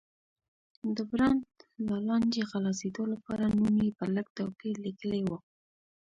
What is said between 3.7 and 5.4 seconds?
یې په لږ توپیر لیکلی و.